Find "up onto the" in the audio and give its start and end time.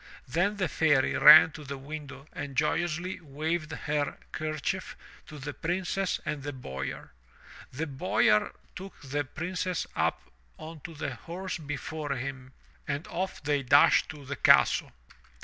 9.95-11.13